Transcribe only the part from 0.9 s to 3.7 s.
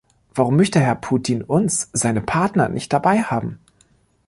Putin uns, seine Partner, nicht dabei haben?